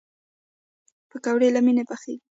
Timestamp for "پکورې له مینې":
1.09-1.83